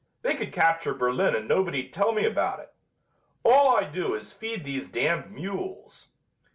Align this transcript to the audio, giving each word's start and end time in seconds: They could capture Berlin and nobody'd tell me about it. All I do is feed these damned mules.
They 0.23 0.33
could 0.33 0.51
capture 0.51 0.95
Berlin 0.95 1.35
and 1.35 1.47
nobody'd 1.47 1.93
tell 1.93 2.11
me 2.11 2.25
about 2.25 2.59
it. 2.59 2.73
All 3.45 3.69
I 3.69 3.83
do 3.83 4.15
is 4.15 4.33
feed 4.33 4.63
these 4.65 4.89
damned 4.89 5.29
mules. 5.31 6.07